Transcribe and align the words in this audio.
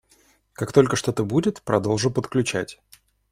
Как 0.53 0.71
только 0.73 0.95
что-то 0.95 1.23
будет- 1.23 1.61
продолжу 1.61 2.09
подключать. 2.09 2.81